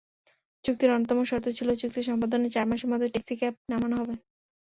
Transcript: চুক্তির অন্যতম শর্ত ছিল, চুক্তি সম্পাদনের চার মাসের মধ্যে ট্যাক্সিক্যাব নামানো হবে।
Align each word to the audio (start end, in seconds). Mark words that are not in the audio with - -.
চুক্তির 0.65 0.93
অন্যতম 0.95 1.19
শর্ত 1.23 1.47
ছিল, 1.57 1.69
চুক্তি 1.81 2.01
সম্পাদনের 2.03 2.53
চার 2.55 2.65
মাসের 2.67 2.89
মধ্যে 2.91 3.11
ট্যাক্সিক্যাব 3.13 3.53
নামানো 3.71 3.95
হবে। 4.01 4.15